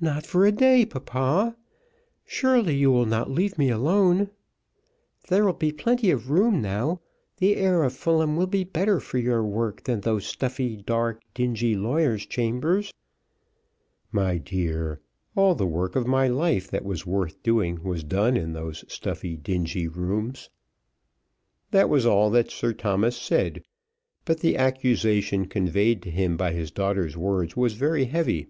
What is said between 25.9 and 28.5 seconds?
to him by his daughter's words was very heavy.